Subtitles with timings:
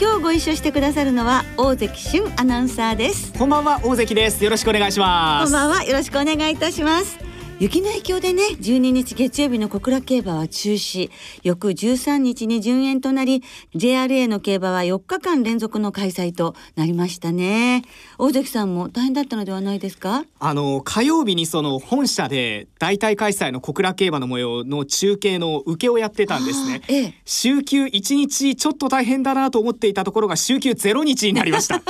[0.00, 3.32] 今日ご一緒してくださるのは大関俊アナウンサーです。
[3.38, 4.42] こんばんは大関です。
[4.42, 5.52] よろしくお願いします。
[5.52, 5.84] こんばんは。
[5.84, 7.23] よろしくお願いいたします
[7.64, 11.10] 雪の影響でね12日月曜日の小倉競馬は中止。
[11.44, 13.42] 翌13日に順延となり
[13.74, 17.82] JRA の競馬は4日間連続の開催となりましたね。
[18.18, 20.26] 大関さんも大変だったのではないですか？
[20.40, 31.80] あの火曜日にその本社で大体開催の小倉競馬の模様の中継の受けをやってたんですね、ええ、週休1日ちょっと大変だなと思っていたところが週休0日になりました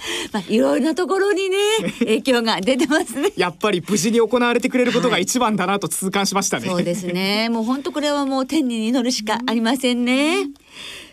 [0.32, 1.56] まあ、いろいろなところにね
[2.00, 3.32] 影響が出てますね。
[3.36, 7.48] やっぱり無事に行われてくれることが一番だなと痛感しましたね、はい、そうですね。
[7.48, 10.48] もう本当これはもう天に祈るしかありませんね、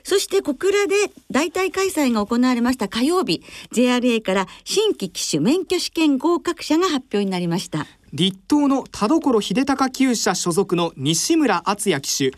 [0.04, 0.96] そして小倉で
[1.32, 3.42] 大体開催が行われました火曜日
[3.74, 7.88] JRA から新規騎手免許試験合格者が発表になりました。
[8.12, 12.32] 立東の田所秀隆厩舎所属の西村敦也騎手。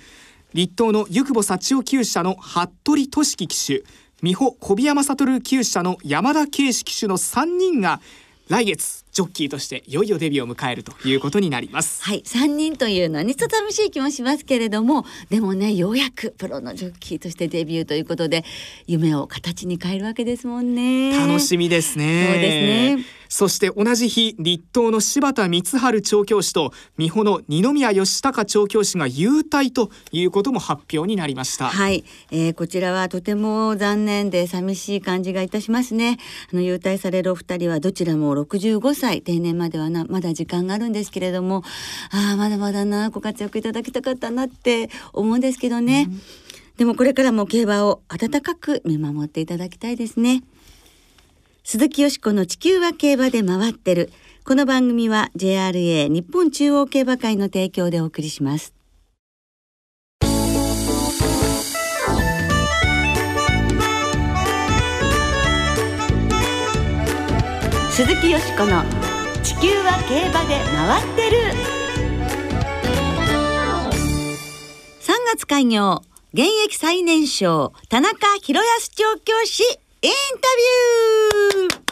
[0.53, 3.83] 立東の湯久保幸男厩舎の服部俊樹騎手
[4.25, 8.01] 美穂小宮山悟厩舎の山田圭司騎手の3人が
[8.49, 12.03] 来月ジョッキーとしていよいよデビューを迎えるということになります。
[12.03, 18.43] はい3人というのはねちょっと寂しい気もしますけれどもでもねようやくプロのジョッキーとしてデビューということで
[18.87, 21.15] 夢を形に変えるわけですもんね。
[21.15, 22.25] 楽しみですね。
[22.25, 23.05] そうですね
[23.36, 31.67] そして同じ日立東の柴田光晴調教師と美穂の二宮義孝調教師が優待ということも発表になりました。
[31.67, 36.17] はい、えー、こちらはとても残念で寂しい感じがいたしますね。
[36.53, 39.22] あの優待されるお二人はどちらも65歳。
[39.22, 41.63] 定年まではなまだ時間があるんですけれども
[42.12, 46.22] ああまだまだなご活躍いただきたかったなって思うんですけどね、うん、
[46.78, 50.44] でもこれからも競馬を温かく見守っていただきたいですね
[51.67, 54.11] 鈴木よしこの地球は競馬で回ってる。
[54.45, 58.75] この番組は JRA 日本中央競馬会の提供でお送りします。
[67.89, 68.83] 鈴木よしこの
[69.41, 71.37] 地球は競馬で回ってる。
[75.01, 79.63] 3月開業現役最年少田中宏康調教師。
[80.05, 81.85] インタビュー。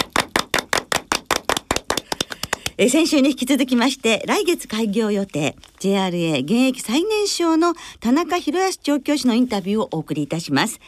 [2.78, 10.80] え先週に引き続きまして来月開業予定 JRA 現役最年少の田中博康調教師のインタビューをお送りいたします。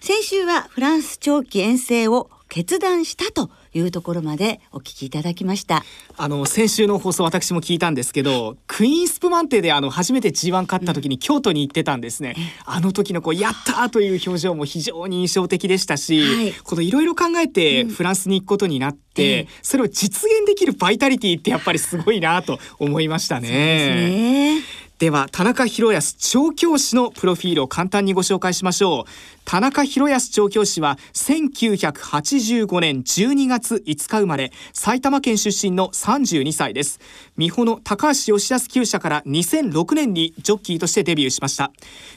[0.00, 5.84] 先週はフランス長期遠征を決断したというところまでお聞きいただきました。
[6.16, 12.34] あの先週の放送私も聞いたんですけどクイーンスプマンテであの初めて G1 勝った時に京都に行ってたんですね、
[12.66, 24.60] うん、あの時のこうやったという表情も非常に印象的でしたし、はい、このいろいろ考えてフランスに行くことになって、うん、それを実現できるバイタリティってやっぱりすごいなと思いましたね。
[24.60, 29.10] ででは田中宏康調教師のプロフィールを簡単にご紹介しましょう。
[29.46, 37.00] 田中宏康調教師は1985年12月5日生まれ埼玉県出身の32歳です。
[37.38, 41.72] 美穂の高橋義康厩舎から2006年にジョッキーとしてデビューしました。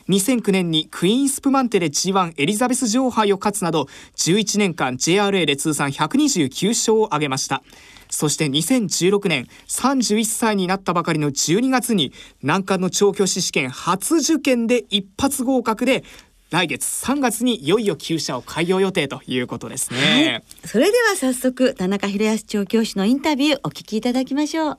[0.09, 7.63] 2009年にクイーンスプマンテで G1 エリザベス女王杯を勝つなど11年間 JRA で通算129勝を挙げました。
[8.13, 12.13] そして2016年31歳になったばかりの12月に
[12.43, 16.03] 難関の調教師試験初受験で一発合格で
[16.51, 19.97] 来月3月にいよいよ厩舎を開業予定ということですね、
[20.31, 24.77] はい、それでは早速田中博康調教師のインタビューお聞きいただきましょう。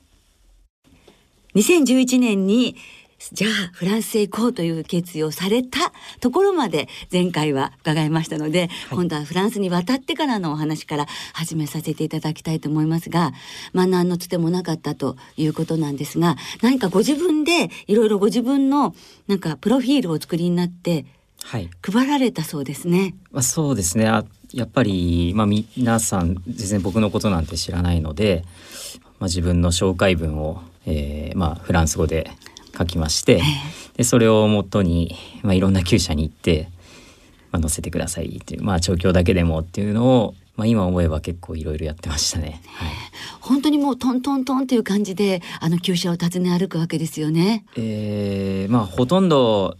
[1.55, 2.77] 2011年に
[3.33, 13.31] じゃあフランスへ行こうという決意をされたところまで前回は伺いましたので、はい、今度はフランスに渡ってからのお話から始めさせていただきたいと思いますが
[13.73, 18.95] まあ何のつてもなかったということなんですが何かご自分でいろいろご自分の
[19.27, 21.05] なんかプロフィールをお作りになって
[21.81, 23.15] 配られたそうですね。
[23.31, 24.07] まあ、そうですね。
[24.07, 28.43] あやっぱり、まあ、皆さん全然僕のことなんて知らないので、
[29.19, 32.31] まあ、自分の紹介文を、えーまあ、フランス語で
[32.77, 33.41] 書きまして
[33.97, 36.69] でそれをもとに、まあ、いろんな厩舎に行って、
[37.51, 42.89] まあ、載せてくださいっていうまあ調教だけでもっていうのをまあ、今思えば結構いろいろやってましたね、はい、
[43.41, 47.65] 本当にもうトントントンっていう感じであの厩舎を訪ね歩くわけですよね。
[47.75, 49.75] えー、まあほとんど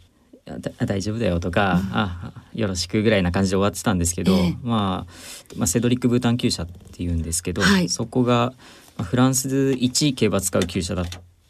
[0.86, 5.14] 大丈夫だよとか、うん、あよろしくぐらいな感じで終わってたんですけど、えー、まあ、
[5.56, 8.52] まあセドリック・ブータン厩舎っていうんですけど、はい、そこが
[8.98, 11.06] まあ、フランス1位競馬使う厩舎だっ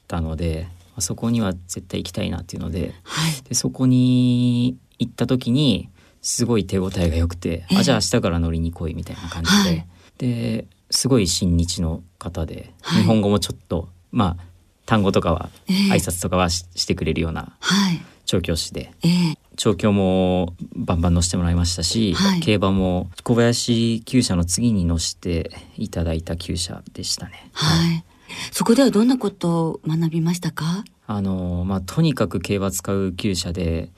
[0.07, 3.41] たので、まあ、そこには絶対行きたいなっていうのではい。
[3.47, 5.89] でそこに行った時に
[6.21, 7.77] すごい手応えが良くて、ええ。
[7.77, 9.87] あじゃあ明日から乗りに来いみたいな感じで、はい。
[10.17, 13.01] ですごい親日の方で、はい。
[13.03, 14.43] 日本語もちょっとまあ
[14.85, 15.75] 単語とかは、ええ。
[15.91, 18.01] 挨拶とかはししてくれるようなはい。
[18.25, 19.37] 調教師でええ。
[19.55, 22.39] 調教もバンバン乗せてもらいましたし、はい。
[22.39, 27.49] 競馬も小林厩舎の次に乗せていただいた厩舎でしたね。
[27.53, 28.03] はい
[28.51, 30.83] そこではどんなことを学びましたか？
[31.07, 33.89] あのまあとにかく競馬使う厩舎で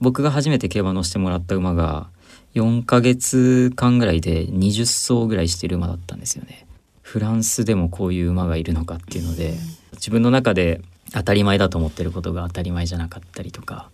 [0.00, 2.08] 僕が初めて競馬乗せてもらった馬が
[2.54, 4.80] 4ヶ月間ぐらいで20
[5.20, 6.66] 走ぐらいしてる馬だったんですよね。
[7.02, 9.54] フランスでもこういう馬がいるのかっていうので
[9.92, 10.82] 自分の中で
[11.12, 13.88] 当たり前だと思ってることが当たり前じゃなかったりとか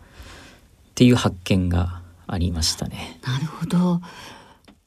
[0.91, 3.21] っていう発見がありましたね。
[3.25, 4.01] なるほど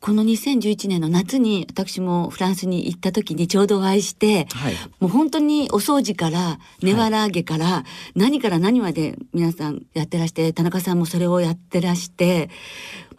[0.07, 7.83] この2011年の夏に私もフランスに行った時にちょうどお会いしてはい、もう本当にお掃除から根わら揚げから
[8.15, 12.50] 何から何まで皆さんやってらして田中さんもそれをやってらして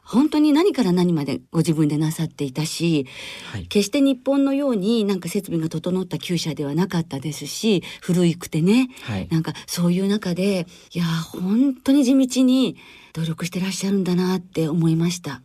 [0.02, 3.06] 本当に何から何までご自分でなさっていたし
[3.52, 12.78] はい、決して日本のようになんか設備が整った厩舎ではなかったですし古くてねはい、なんかそういう中でいや本当に地道に
[13.12, 15.42] 努力してらっしゃるんだなって思いました。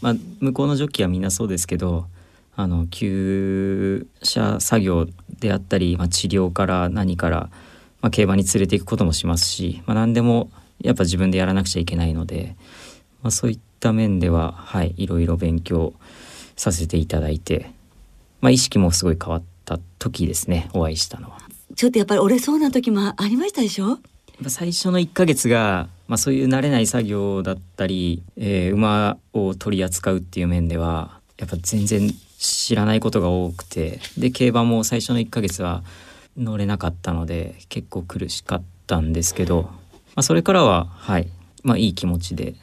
[0.00, 2.06] まあ、向こうのジョッキーはみんなそうですけど
[2.56, 5.06] あの厩舎作業
[5.38, 7.50] であったり、まあ、治療から何から、
[8.00, 10.50] まあ、競馬に連れていくこともしますし、まあ、何でも
[10.80, 12.56] やっぱ自分でやらなくちゃいけないので、
[13.22, 15.94] まあ、そういった面では、はい、いろいろ勉強
[16.56, 17.70] させていただいて、
[18.40, 21.38] まあ、意識もすごい変わった時ですねお会いしたのは。
[21.76, 23.98] ちょっとやっぱり折れそうな時もありましたでしょ？
[24.48, 35.84] 最初の1ヶ月が、まあ、そういう慣れない作業だったり、えー馬を取り扱うっていう面ではやっぱ全然知らないことが多くてで競馬も最初の1ヶ月は
[36.36, 39.70] 乗れなかったので結構苦しかったんですけど、ま
[40.16, 41.28] あ、それからははい、
[41.62, 42.54] まあ、いい気持ちで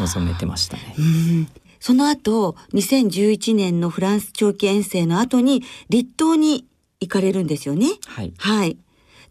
[0.00, 0.94] 臨めてましたね。
[0.98, 1.48] うん
[1.80, 6.64] その後2011年のフランス長期遠征の後に立東に
[7.00, 7.88] 行かれるんですよね。
[8.06, 8.78] はい、はい。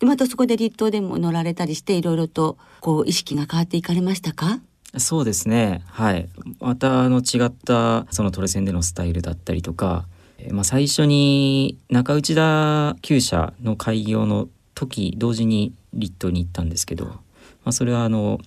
[0.04, 4.60] でまたそこで立東でも乗られたりしていろいろとこう意識が変わっていかれましたか？
[4.98, 5.82] そうですね。
[5.86, 6.28] はい。
[6.60, 10.06] またあの違ったそのトレセンでのスタイルだったりとか、
[10.52, 17.22] まあ、最初に中内田厩舎の開業の時同時に立東に行ったんですけど、ま
[17.68, 18.42] あ、それはあの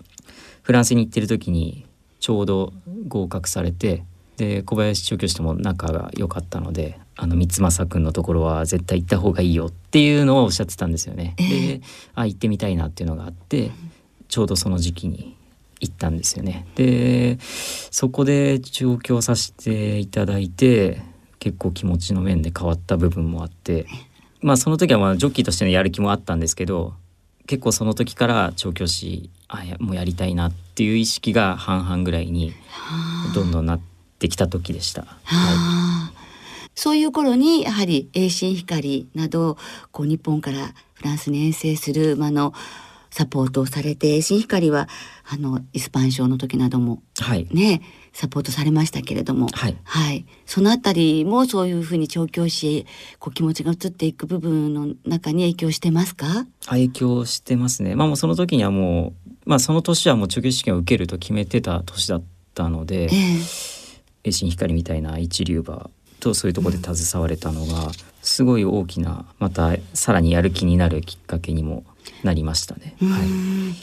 [0.60, 1.86] フランスに行ってる時に
[2.20, 2.74] ちょうど
[3.08, 4.04] 合格されて
[4.36, 11.34] で小林調教師とも仲が良かったのであの三正君のところは絶対行った方がいいよっていうのをおっしゃってたんですよね。
[11.38, 11.80] ええで
[12.14, 13.70] あ行ってみたいなっていうのがあって
[14.28, 15.36] ちょうどその時期に
[15.80, 16.66] 行ったんですよね。
[16.74, 21.00] でそこで調教させていただいて
[21.38, 23.86] 結構気持ちの面で変わった部分もあって
[24.42, 26.94] まあその時はまあジョッキーとしてのやる気もあったんですけど
[27.46, 32.52] 結構その時から調教師あやもうやりたいなっていう意識が半々ぐらいに
[33.34, 33.95] どんどんなって
[34.28, 35.02] きた時でした。
[35.02, 36.12] はあ。
[36.74, 39.56] そういう頃にやはり栄新光など
[39.92, 42.52] こう日本からフランスに遠征する馬の
[43.10, 44.88] サポートをされて栄新光は
[45.24, 47.80] あのイスパン賞の時などもはい、ね
[48.12, 49.76] サポートされましたけれども、はい。
[49.85, 52.87] はい、そのあたりもそういうふうに調教師へ
[53.18, 56.46] こう気持ちが移っていく部分の中に影響してますか？
[56.64, 57.94] 影響してますね。
[57.94, 62.23] まあもうその時にはもうまあその年はもう調教師試験を受けると決めてた年だっ
[62.54, 63.75] たので、ええ
[64.26, 65.88] 栄新光みたいな一流馬
[66.21, 67.92] とそういうところで携われたのが
[68.23, 71.85] すごい大きなまたさらにやる気になるきっかけにも
[72.25, 72.97] なりましたね。
[73.00, 73.28] うはい。
[73.28, 73.75] ん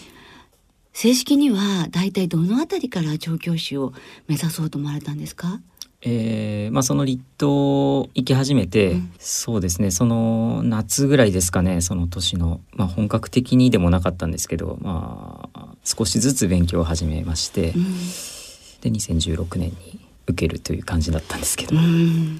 [0.92, 3.94] 正式にはだいたいどのあたりから調教師を
[4.28, 5.60] 目指そうと思われたんですか？
[6.06, 9.12] えーまあその立東行き始めて、うん。
[9.20, 9.90] そうですね。
[9.90, 12.60] その夏ぐらいですかねその年の。
[12.74, 17.84] まあ本格的にでもなかったんですけどまあ少しずつ勉強を始めまして、うん。
[18.82, 22.40] で2016年に受けるという感じだったんですけど、うん。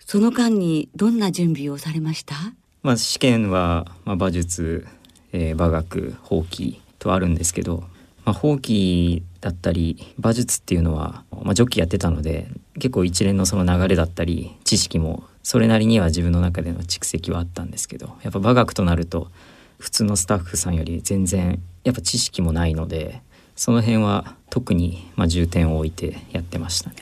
[0.00, 2.34] その間にどんな準備をされました？
[2.82, 4.86] まあ試験は、まあ、馬術、
[5.32, 7.84] えー馬学法規とあるんですけど、
[8.24, 19.30] まあ、法規だったり馬術っていうのは、まあ、ジョッキーやってたので結構一連のその流れだったり知識もそれなりには自分の中での蓄積はあったんですけどやっぱ馬学となると
[19.78, 23.20] 普通のスタッフさんより全然やっぱ知識もないので
[23.54, 26.96] その辺は特にまあ重点を置いてやってましたね。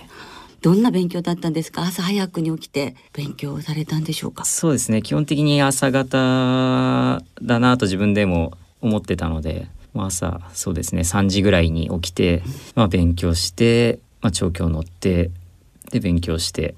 [0.67, 1.83] どんな勉強だったんですか？
[1.83, 4.45] 朝早くに起きて勉強されたんでしょうか？
[4.45, 5.01] そうですね。
[5.01, 11.03] 基本的に朝方だなと自分でも思ってたので朝そうですね。
[11.03, 12.43] 3時ぐらいに起きて、
[12.75, 15.31] まあ、勉強して、まあ、調教乗って
[15.93, 16.75] で勉強して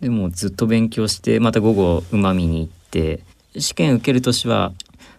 [0.00, 3.18] でもずっと勉強してまた午後馬見に行って
[3.52, 4.72] して試験受ける年は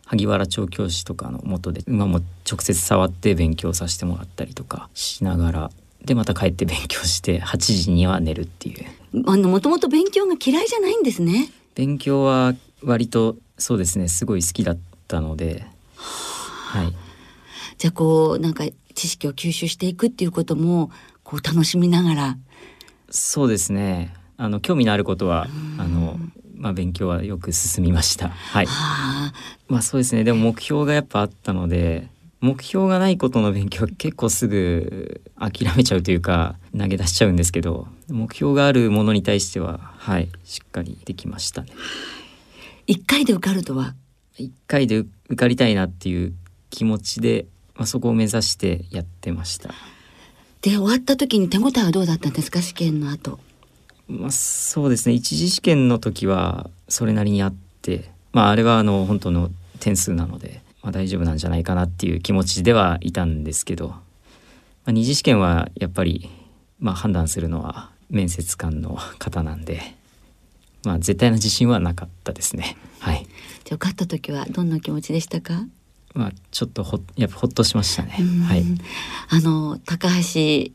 [0.07, 5.71] 萩原調教師とかの元で馬も直接触って勉強させてもらったりとかしながら
[6.06, 8.86] でまた帰って勉強して8時には寝るっていう。
[9.25, 11.50] あのもともと勉強が嫌いじゃないんですね。
[11.75, 14.77] 勉強は割とそうですねすごい好きだっ
[15.08, 15.66] たので。
[15.96, 16.94] はい。
[17.77, 20.92] じゃあこうなんか知識を吸収していくっていうことも
[21.24, 22.38] こう楽しみながら。
[23.10, 24.13] そうですね。
[24.38, 26.20] あの興味のあることはあの
[26.56, 28.30] まあ勉強はよく進みました。
[28.30, 28.68] はい。
[29.68, 30.24] まあそうですね。
[30.24, 32.08] でも目標がやっぱあったので
[32.39, 41.70] 目標がないことの勉強結構すぐ諦めちゃうというか投げ出しちゃうんですけど目標があるものに対してははいしっかりできましたね。
[42.86, 43.96] 一回で受かるとは？
[44.38, 46.34] 一回で受かりたいなっていう
[46.70, 49.74] 気持ちで、まあ、そこを目指してやってました。
[50.62, 52.62] で終わった時に手応えはどうだったんですか？
[52.62, 53.39] 試験の後。
[54.08, 64.00] まあそうですね一次試験の時はそれなりにあってまああれはあの本当の点数なのでまあ、大丈夫なんじゃないかなっていう気持ちではいたんですけど、ま
[64.86, 66.29] あ、二次試験はやっぱり、
[66.79, 69.82] まあ、判断するのは面接官の方なんで、
[70.86, 72.77] まあ、絶対な自信はなかったですね。
[73.00, 73.27] はい、
[73.65, 75.65] じゃ受かった時はどんな気持ちでしたか？
[76.13, 78.12] まあ、ちょっとほやっぱほっとしましたね。
[78.48, 78.63] はい。
[79.27, 80.13] あの高橋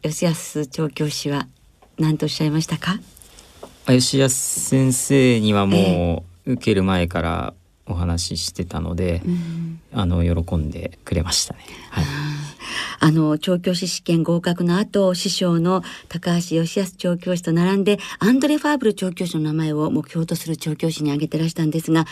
[0.02, 1.46] 義康調教師は
[1.98, 2.98] 何とおっしゃいましたか？
[3.86, 7.54] 吉安先生にはもう受ける前から
[7.84, 9.61] お話ししてたので、うん、
[9.92, 11.60] あの喜んでくれましたね。
[11.90, 12.04] はい。
[13.00, 22.06] あの調教師試験合格の後師匠の高橋義康調教師と並んでアンドレ・ファーブル調教師の名前を目標とする調教師に挙げてらしたんですが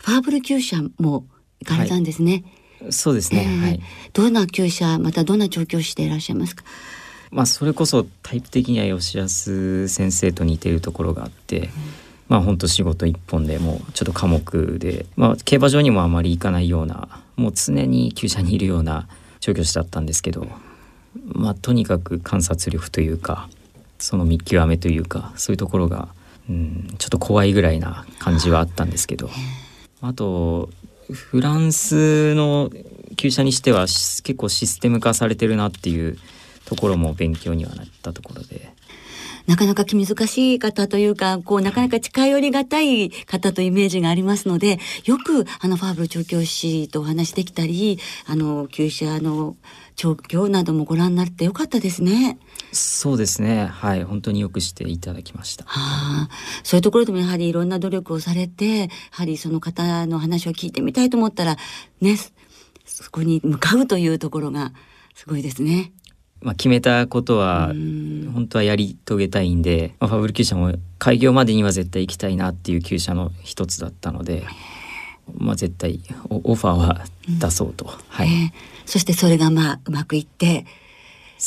[0.00, 1.26] ファーブル厩舎も
[1.60, 2.44] 行かれたんですね。
[2.80, 3.80] はい、そうですね、えー、はい。
[4.12, 6.64] どんな厩舎またどんな調教師でいらっしゃいますか？
[7.30, 11.60] まあそれこそタイプ的には吉安先生と似ているところがあって。
[11.60, 11.68] うん
[12.28, 19.08] まあ本当仕事一本でもうちょっと科目で、まあ、競馬場にもあまり行かないようなもう常に厩舎にいるような
[19.40, 20.46] 調教師だったんですけど、
[21.24, 23.48] まあ、とにかく観察力というか
[23.98, 26.08] その見極めというかそういうところが、
[26.48, 29.30] うん、ちょっと怖いぐらいな感じはあったんですけど
[30.00, 30.70] あと
[31.10, 32.70] フランスの
[33.16, 36.18] 厩舎にしては結構システム化されてるなっていう
[36.64, 38.72] ところも勉強にはなったところで。
[39.46, 49.56] なかなか気難しい方というか、こう、なかなか近寄りがたい方とイメージがありますので、よく、あの、ファーブル調教師とお話できたり、あの、旧車の
[49.96, 52.38] 調教などもご覧になってよかったですね。
[52.72, 53.66] そうですね。
[53.66, 54.04] はい。
[54.04, 55.64] 本当によくしていただきました。
[55.64, 56.28] はあ、
[56.62, 61.56] そういうところでもやはりいろんな努力をされて、やはりその方の話を聞いてみたいと思ったら、
[62.00, 62.16] ね、
[62.84, 64.72] そこに向かうというところが
[65.14, 65.92] すごいですね。
[66.42, 74.44] まあ、決めたことは本当はやり遂げたいんで、まあ、ファブル厩舎も開業までには絶対行きたいなっていう厩舎の一つだったので、
[75.38, 78.30] まあ、絶対オファーは出そうと、うん、はい、え。
[78.30, 78.50] ー、
[78.86, 80.66] そしてそれがまあうまくいって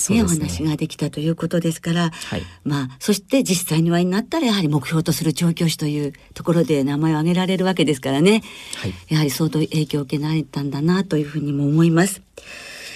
[0.09, 8.43] ね、お話ができたということですから、はい、まあそして実際にはになったらやはり目標とする調教師というところで名前を挙げられるわけですからね、
[8.75, 12.21] はい、やはり相当影響を受けられたんだなというふうにも思います。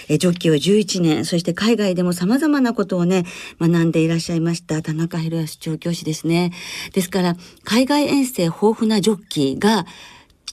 [0.09, 3.25] えジョッキーを11年、そして海外でも様々なことをね、
[3.61, 6.51] 学んでいらっしゃいました田中宏康調教師ですね。
[6.93, 9.85] ですから、海外遠征豊富なジョッキーが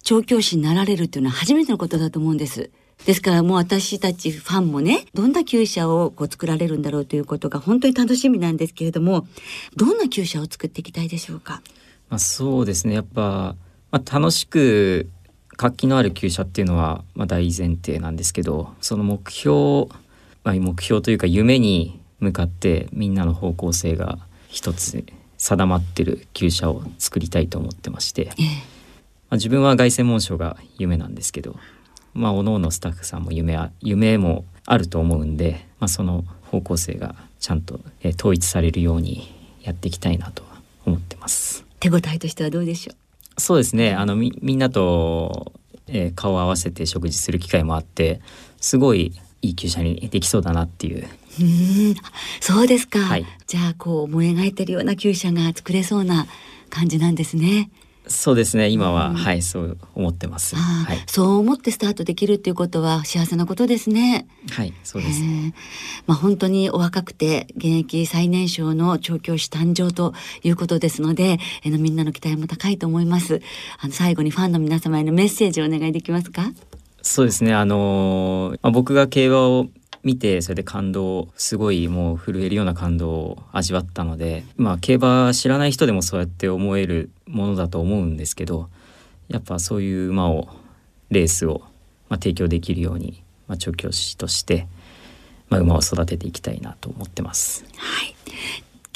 [0.03, 2.71] 調教師になられるっていうのは初めてのことだと思うんです。
[3.05, 9.27] ですからもう私たちファンもね、どんな厩舎をこう作られるんだろうということが本当に楽しみなんですけれども、
[9.77, 11.63] どんな厩舎を作っていきたいでしょうか？
[12.09, 12.95] まあ、そうですね。
[12.95, 13.57] やっぱ、
[13.91, 15.09] まあ、楽しく
[15.57, 19.87] 活気のある厩舎っていうのはまあ大前提なんですけどその目標、
[20.45, 25.05] まあ、目標というか夢に向かってみんなの方向性が一つ
[25.39, 28.33] 定まってる厩舎を作りたいと思ってまして、ま
[29.31, 31.57] あ、自分は凱旋門賞が夢なんですけど
[32.15, 39.33] まあ各々スタッフさんも夢は夢もあると思うんで、まあ、その方向性がちゃんと、え統一されるように
[39.63, 40.43] やっていきたいなと
[40.85, 41.65] 思ってます。
[41.79, 42.97] 手応えとしてはどうでしょう？
[43.39, 43.95] そうですね。
[43.95, 45.53] あのみみんなと、
[45.87, 48.21] えー、顔を合わせて食事する機会もあって
[48.61, 49.13] すごい
[49.43, 51.07] いい厩舎にできそうだなっていう。
[51.41, 51.95] うん。
[52.41, 56.27] そうですか、はい、じゃあこう思い描いてるような厩舎が作れそうな
[56.71, 57.71] 感じなんですね。
[58.09, 58.69] そうですね。
[58.69, 64.29] 今は、うん、はいそう思ってます、はい、そう思ってスタートできるっていうことは幸せなことですね。
[64.51, 65.23] はいそうです、
[66.07, 73.43] まあ本当にお若くて現役最年少の調教師誕生ということですのでえのみんなの期待も高いと思います。
[73.81, 76.53] あの最後にファンの皆様へのメッセージをお願いできますか？
[77.03, 77.55] そうですね。
[77.55, 79.69] あのー、まあ、僕が競馬を
[80.05, 88.69] 見てそれで感動すごいもう震えるような感動を味わったのでまあ競馬知らない人でもそうやって思えるものだと思うんですけど
[89.29, 90.49] やっぱそういう馬を
[91.11, 91.63] レースを、
[92.09, 94.67] まあ、提供できるように、まあ、調教師として、
[95.49, 97.65] まあ、馬を育てていきたいなと思ってます。
[97.77, 98.17] はい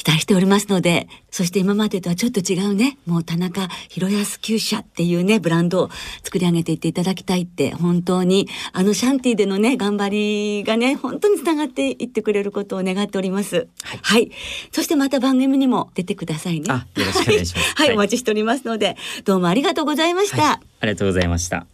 [0.00, 5.90] 期待しておりますのでそして今までとはちょっと違うねもう田中宏康厩舎っていうねブランドを
[6.22, 14.30] 作り上げていっていただきたいって本当にあのシャンティでのね頑張りがね本当につながっていってくれることを願っております、はい、はい、
[14.72, 16.66] そしてまた番組にも出てくださいね。
[16.70, 17.74] よろしくお願いします。
[17.76, 21.66] はい、はい、お待ちしておりますのでどうもありがとうございました、はい、ありがとうございました。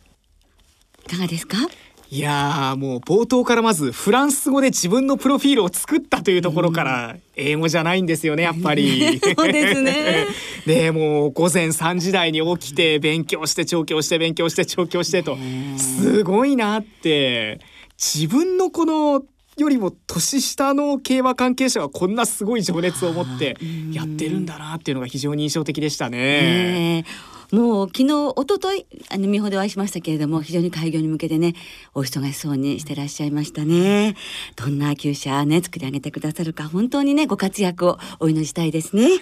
[1.07, 1.59] いかがですか？
[2.11, 9.19] いやもう冒頭からまずフランス語で自分のプロフィールを作ったというところから、英語じゃないんですよねやっぱり。
[9.37, 10.27] そうですね。
[10.67, 15.37] でもう午前3時台に起きて勉強して調教して勉強して調教してと
[15.77, 17.61] すごいなって
[17.99, 19.23] 自分のこの
[19.57, 23.57] よりも年下の競馬関係者はこんなすごい情熱を持って
[23.93, 27.05] やってるんだなっていうのが非常に印象的でしたね。
[27.53, 31.55] もう昨日一昨日あの美穂でお会いしましたけれども非常に開業に向けてね
[31.95, 34.17] お忙しそうにしてらっしゃいましたね。
[34.57, 39.19] どんな厩舎ね作り上げてくださるか本当にねご活躍をお祈りしたいですね、はい、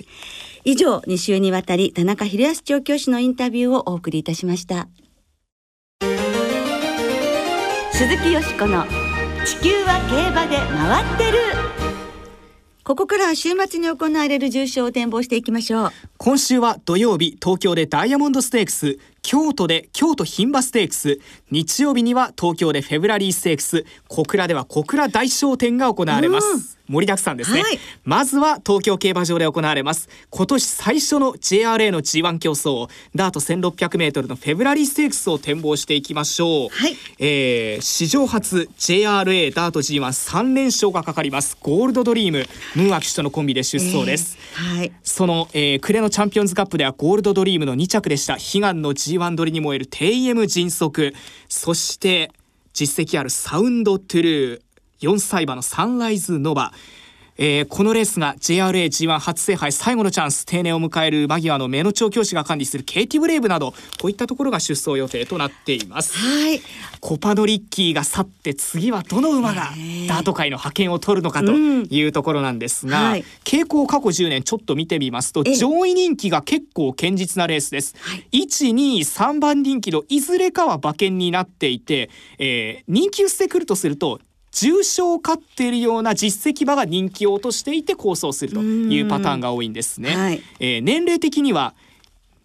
[0.64, 4.88] 以上2週にわたり田中宏康調教師のインタビューをお送りいたしました。
[7.92, 8.84] 鈴木よしこの
[9.44, 11.53] 地球は競馬で回ってる。
[12.84, 15.92] ここからは週末に行われる重賞を展望していきましょう。
[16.18, 18.98] 今週は土曜日東京でダイヤモンドステークス。
[19.24, 21.18] 京都で京都牝馬ステークス。
[21.50, 23.86] 日曜日には東京でフェブラリーステークス。
[24.06, 30.10] 小倉では小倉大商店が行われます、盛りだくさんですね、はい、まずは東京競馬場で行われます。
[30.28, 32.88] 今年最初の JRA の G1 競争。
[33.14, 41.56] ダート 1600m のフェブラリーステークスを展望していきましょう、はい、えー、史上初 JRA ダート G13 連勝がかかります。
[41.62, 42.46] ゴールドドリーム。
[42.74, 48.34] ムーア騎手とのコンビで出走です、えー、はい、その、えー、暮れのチャンピオンズカップではゴールドドリームの2着でした。
[48.34, 51.14] 悲願の G G1 取りに燃える TM 迅速。
[51.48, 52.30] そして
[52.72, 54.60] 実績あるサウンドトゥルー。
[55.00, 56.72] 4歳馬のサンライズノバ。
[57.36, 66.16] えー、このレースが JRA-G1 初制覇最後のチャンス定年を迎える間際の目の調教師が管理するケイティブレイブなどこういったところが出走予定となっています。
[66.16, 66.60] はい。
[67.00, 69.70] コパドリッキーが去って次はどの馬が
[70.08, 77.94] ダート界の覇権を取るのかというところなんですが、うんはい、傾向過去10年ちょっと見てみますと上位人気が結構堅実なレースです。
[77.98, 84.20] はい、123番人気のいずれかは馬券になっていて、えー、人気薄でくるとすると
[84.54, 90.16] 重賞を勝っているような実績馬が人気を落としていて構想するというパターンが多いんですね。
[90.16, 91.74] はい、えー、年齢的には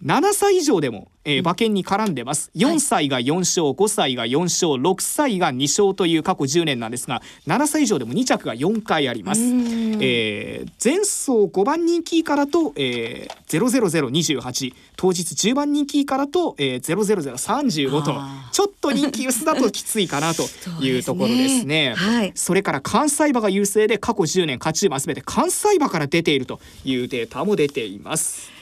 [0.04, 2.52] 7歳以上でも、えー、馬券に絡んでます。
[2.56, 18.16] 4歳が4勝5歳が4勝6歳が2勝という過去10年なんですが7歳以上でも2着が4回あります、えー、前走5番人気からと、えー、00028当日10番人気からと、えー、00035と
[18.52, 20.44] ちょっと人気薄だときついかなと
[20.82, 21.90] いうところですね。
[21.90, 28.59] ねはい、それから関西馬が優勢で過去10年勝ち馬すべて関西馬から出ているというデータも出ています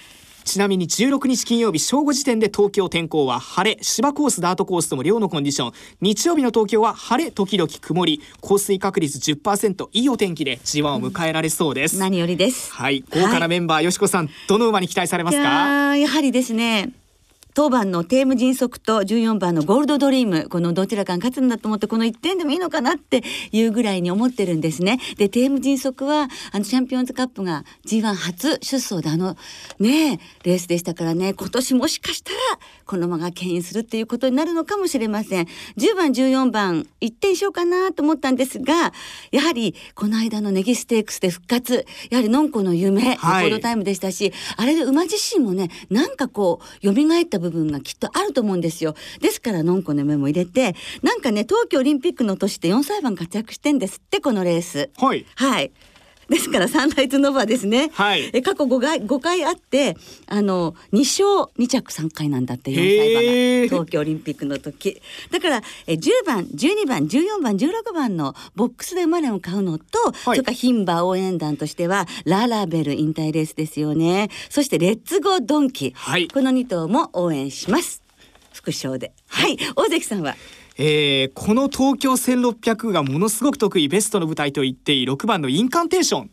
[0.47, 5.73] ちなみに16日金曜日正午時点で東京天候は晴れ芝コースダートコースとも両のコンディション。
[5.99, 8.21] 日曜日の東京は晴れ時々曇り。
[8.39, 12.71] 降水確率10%いいお天気で G1 を迎えられそうです、うん、何よりです。
[12.71, 13.03] はい。
[13.11, 15.97] 豪華なメンバー、はい、よしこさんどの馬に期待されますか？
[15.97, 16.91] やはりですね
[17.57, 24.99] 当番のテーム迅速と14番のゴールドドリームこのどちらかが勝つんだと思ってこの1点でもいいのかなっていうぐらいに思ってるんですね。
[25.17, 29.37] でテーム迅速はあのチャンピオンズカップが G1 初出走であの
[29.79, 32.37] ねレースでしたからね今年もしかしたら
[32.85, 35.47] この馬が牽引するっていうことになるのかもしれません。
[35.77, 38.93] 10番14番1点しようかなと思ったんですが
[39.31, 48.95] やはりこの間のネギステークスで復活やはりのんこの夢、はい、レコードタイムでしたしあれで馬自身もねなんかこう蘇った部部分がきっとあると思うんですよ。
[49.21, 54.89] ですからのんこの目も入れてなんかね冬季オリンピックの年で4歳番活躍してんですってこのレース。
[54.97, 55.71] はい、はい
[56.29, 57.89] ですからサンライズノバですね。
[57.93, 58.29] はい。
[58.33, 59.95] え過去5回5回あって
[60.27, 65.01] あの2勝2着3回なんだって4歳馬が東京オリンピックの時。
[65.31, 74.29] だからえ10番12番14番16番のボックスで生まれを買うのと、はい、それから牝馬応援団としてはララベル引退レースですよね。
[74.49, 78.01] そしてレッツゴードンキ、はい、この2頭も応援します。
[78.51, 79.13] 副賞で。
[79.27, 80.35] はい、大関さんは？
[80.77, 86.29] えー、この東京1600がものすごく得意ベストの舞台と言っていい6番のインカンテーション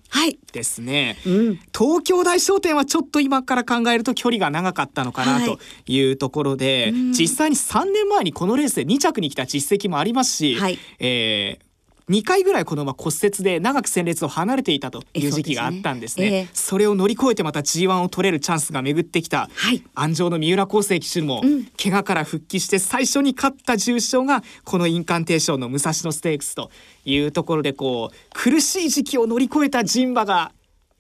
[0.53, 6.05] ですね、はいうん、東京大商店はちょっと今から考えると距離が長かったのかなとい。
[6.05, 11.64] うところで、はい実際に3年前にこのレースで2着に来た実績もありますし、はい、えー
[12.11, 16.27] 2回ぐらいこの馬骨折で長く戦列を離れていたという時期があったんですね。
[16.27, 16.43] そ、ねえ。
[16.43, 26.71] ー、それを乗り越えてまた G1 を取れるチャンスが巡ってきた、はい、安城の三浦康生騎手も、うん、怪我から復帰して最初に勝った重賞がこのインカンテーションの武蔵野ステークスと
[27.07, 30.53] いうところでこう苦しい時期を乗り越えた陣馬が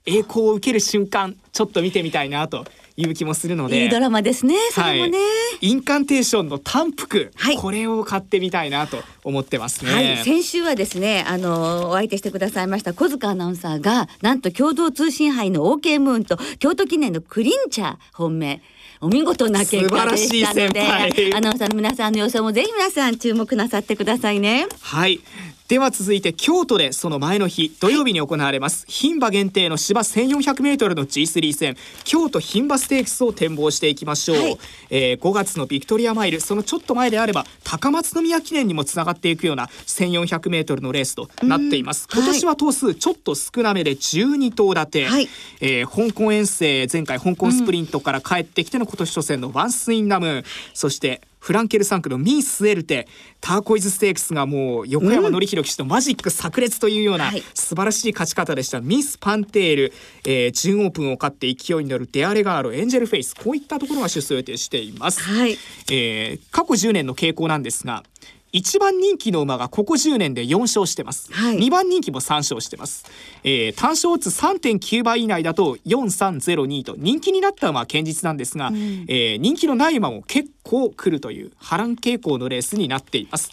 [0.06, 2.64] 栄光を受ける瞬間ちょっと見てみたいなと
[2.96, 3.82] いう気もするので。
[3.82, 5.24] いいドラマですねそれもね、は
[5.60, 18.62] い、インカンテーションの単服、はい、これを買ってみたいなと思ってますね、はい、先週はですねあのお相手してくださいました小塚アナウンサーがなんと共同通信杯の OK ムーンと京都記念のクリンチャー本命
[19.00, 24.66] お見事な結果でしたのでアナウンサーの皆さんの予想もぜひ皆さん注目なさってくださいね。
[24.80, 25.20] はい
[25.68, 28.84] では続いて京都でその前の日土曜日に行われます。
[28.86, 31.76] 牝馬限定の芝 1400m の G3 戦。
[32.04, 34.58] 京都牝馬ステークスを展望していきましょう、はい、
[34.90, 42.08] えー、5月のビクトリアマイルそのちょっと前であれば高松宮記念にもつながっていくような 1400m のレースとなっています。
[42.12, 45.28] 今年は頭数ちょっと少なめで12頭立て、はい、
[45.62, 50.44] えー、香港遠征前回香港スプリントから帰ってきての今年初戦のワンスインナム。
[50.74, 53.06] そしてフランケル産駒のミスエルテ
[53.42, 59.92] ターコイズステークスがもう横山典弘騎手とマジック炸裂というような素晴らしい勝ち方でした、はい、ミスパンテール、
[60.24, 65.58] えー、準オープンを勝って勢いに乗るデアレガーロエンジェルフェイスこういったところが出走予定しています、はい、
[65.90, 68.04] えー、過去10年の傾向なんですが
[68.54, 73.04] 1番人気の馬がここ10年で4勝してます、はい、2番人気も3勝してます、
[73.42, 78.76] えー、単勝オッズ3.9倍以内だと4302と人気になった馬は堅実なんですが、うん、
[79.08, 83.50] えー、人気のない馬も結構来るという波乱傾向のレースになっています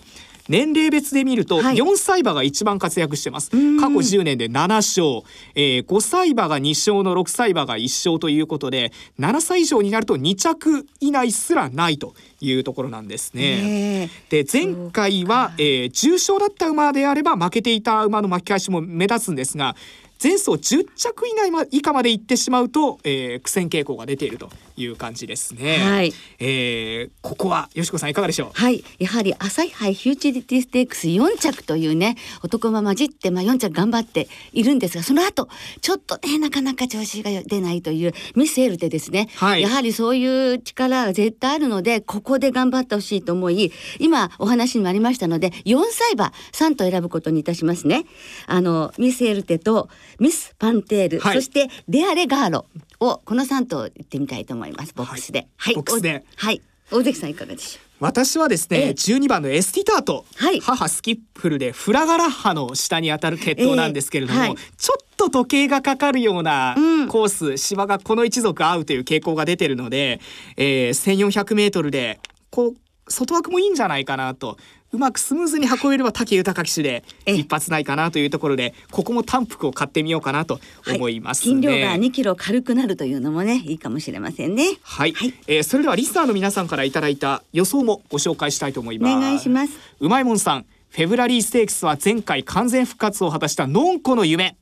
[0.49, 5.23] 年齢別で見ると4歳馬が一番活躍してます、はい、過去10年で7勝、
[5.55, 14.09] えー、5歳馬が2勝の6歳馬が1勝ということで7歳以上になると2着以内すらないというところなんですね。
[14.29, 19.75] で前回は、えー、重賞だった馬であれば負けていた馬の巻き返しも目立つんですが
[20.21, 25.77] 前走10着以内ま以下まで行ってしまうと、えー、苦戦傾向が出ているという感じですね。
[25.77, 26.13] はい。
[26.39, 28.51] えー、ここはよしこさんいかがでしょう？
[28.53, 28.83] はい。
[28.99, 35.47] やはり朝日杯フューチュリティステークス4着というね男馬混じってまあ4着頑張っているんですがその後
[35.81, 39.29] ちょっとねなかなか調子が出ないというミスエルテですね。
[39.35, 39.61] はい。
[39.61, 48.05] やはりそういう力が絶対あるのでここで頑張ってほしいと思い今お話にもありましたので4歳馬3と選ぶことにいたしますね。
[48.45, 49.89] あのミスエルテと
[50.21, 52.65] ミス・パンテール、はい、そしてデアレガーロ
[52.99, 55.47] をこの3頭言ってみたいと思いますボックスで。
[55.57, 56.23] はい、ボックスで。
[56.35, 58.05] はい、大関さんいかがでしょう？
[58.05, 66.75] 私はですね、十二番のエスティタート、はい、母スキップルでフラガラッハの下に当たる決闘なんですけれども、えーはい、ちょっと時計がかかるような
[67.09, 70.19] コース、うん、芝がこの一族合うという傾向が出てるので、
[70.57, 72.75] えー、1400メートルでこう
[73.11, 74.57] 外枠もいいんじゃないかなと。
[74.93, 84.65] うまくスムーズに運べれば武豊騎手で一発ないかなというところでここも単服を買ってみようかなと思います、ね、はい、筋量が2キロ軽くなるというのもねいいかもしれませんね。
[84.81, 89.15] はい、はい、えー、それではリスナーの皆さんからいただいた予想もご紹介したいと思います。
[89.15, 89.79] お願いします。
[90.01, 94.57] うまいもんさんフェブラリーステークスは前回完全復活を果たしたノンコの夢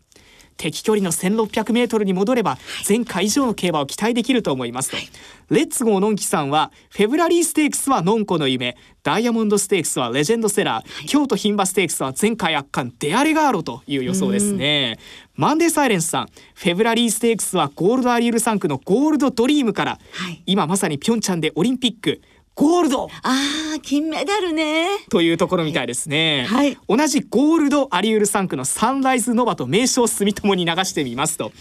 [0.60, 5.10] 敵距離の1600メートルに戻れば前回以上の競馬を期待できると思いますと、はい、
[5.50, 8.78] レッツゴーのんきさんはフェブラリーステークスはノンコの夢。
[9.02, 15.00] ダイヤモンドステークスはレジェンドセラー、はい、京都牝馬ステークスは前回圧巻デアレガーロという予想ですね。
[15.36, 22.22] マンデーサイレンスさんフェブラリーステークスはゴールドアリエル3区のゴールドドリームから、はい、今まさにピョンチャンでオリンピック
[22.60, 23.10] ゴールド。
[23.24, 24.89] ああ金メダルね。
[25.10, 31.54] というところみたいですね、はい、同じゴールドアリウル3区のサンライズノバと名称住友に流してみますと。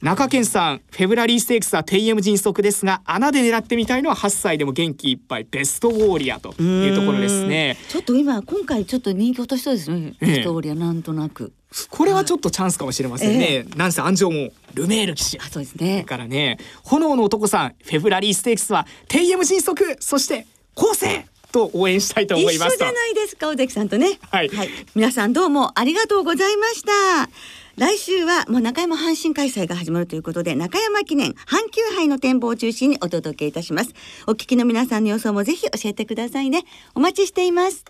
[0.00, 7.76] 中堅さんフェブラリーステークスは TM 迅速ですが穴で狙ってみたいのは8歳でも元気いっぱいベストウォーリアというところですね。
[7.90, 11.52] ちょっと今今回ちょっと人気落としそうですね、ベストウォーリアなんとなく。
[11.90, 13.52] これはちょっとチャンスかもしれませんね。
[13.52, 15.38] えー、なんせ安城もルメール騎士。
[15.38, 16.04] あ、そうですね。
[16.04, 22.76] からね、炎の男さん、フェブラリーステークスは、テイエム迅速、そして、構成と応援したいと思います。
[22.76, 24.18] じゃないですか、尾関さんとね。
[24.30, 24.68] はい、はい。
[24.94, 27.30] 皆さんどうもありがとうございました。
[27.76, 33.90] 来週はもう中山阪神開催が始まるということで中山記念阪急杯の展望を中心にお届けいたします
[34.26, 37.84] お聞きの皆さんの予想もぜひ教えてくださいねお待ちしています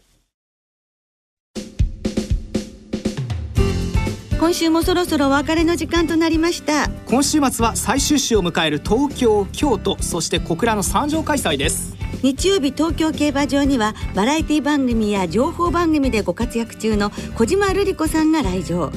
[4.39, 6.91] 今週もそろそろお別れの時間となりました。
[7.07, 11.97] 今週末は最終週を迎える東京京都そして小倉の三条開催です。
[12.23, 18.93] 日曜日東京競馬場にはバラエティ番組や情報番組でご活躍中の小島瑠璃子さんが来場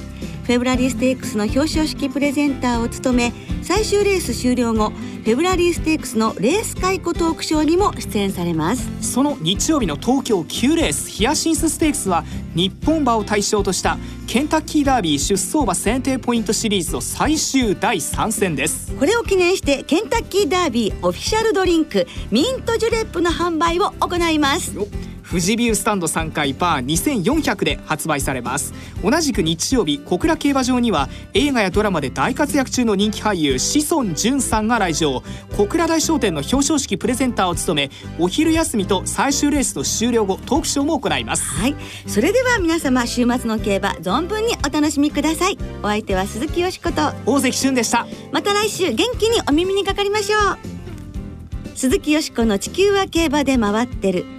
[0.50, 8.90] フェブラリーステークスの表彰式プレゼンターを務め最終レース終了後フェブラリーステークスのレース解雇トークショーにも出演されます。
[9.00, 12.24] その日曜日の東京9レースヒヤシンスステークスは
[12.56, 18.92] 日本馬を対象としたケンタッキーダービー出走馬選定ポイントシリーズの最終第3戦です。
[18.96, 24.74] これを記念してケンタッキーダービーオフィシャルドリンクミントジュレップの販売を行います
[25.30, 28.74] 富士ビュースタンド3階バー2400で発売されます。
[29.04, 35.22] 同じく日曜日小倉競馬場には映画やドラマで大活躍中の人気俳優志尊淳さんが来場。
[35.56, 41.44] 小倉大商店の表彰式プレゼンターを務めお昼休みと最終レースの終了後トークショーも行います。
[41.44, 41.76] はい。
[42.08, 45.58] それでは皆様週末の競馬存分にお楽しみください。
[45.84, 47.14] お相手は鈴木よしこと。
[47.28, 48.08] 大関俊でした。
[48.32, 50.58] また来週元気にお耳にかかりましょう。
[51.76, 54.39] 鈴木よしこの地球は競馬で回ってる